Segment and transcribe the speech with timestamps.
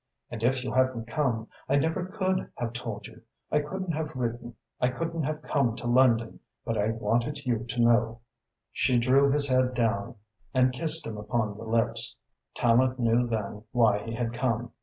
[0.31, 3.21] And if you hadn't come, I never could have told you.
[3.51, 4.55] I couldn't have written.
[4.79, 6.39] I couldn't have come to London.
[6.65, 8.21] But I wanted you to know."
[8.71, 10.15] She drew his head down
[10.55, 12.15] and kissed him upon the lips.
[12.55, 14.71] Tallente knew then why he had come.